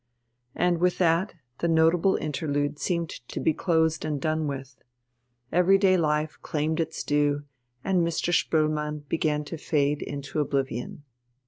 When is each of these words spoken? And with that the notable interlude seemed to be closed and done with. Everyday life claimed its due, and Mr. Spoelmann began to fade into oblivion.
And 0.55 0.79
with 0.79 0.97
that 0.97 1.35
the 1.59 1.67
notable 1.67 2.15
interlude 2.15 2.79
seemed 2.79 3.09
to 3.27 3.39
be 3.39 3.53
closed 3.53 4.03
and 4.03 4.19
done 4.19 4.47
with. 4.47 4.81
Everyday 5.51 5.95
life 5.95 6.39
claimed 6.41 6.79
its 6.79 7.03
due, 7.03 7.43
and 7.83 8.01
Mr. 8.01 8.33
Spoelmann 8.33 9.07
began 9.07 9.43
to 9.45 9.59
fade 9.59 10.01
into 10.01 10.39
oblivion. 10.39 11.03